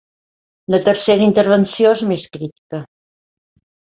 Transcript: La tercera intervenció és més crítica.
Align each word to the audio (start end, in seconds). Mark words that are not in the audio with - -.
La 0.75 0.77
tercera 0.85 1.27
intervenció 1.27 1.91
és 1.97 2.01
més 2.13 2.23
crítica. 2.39 2.81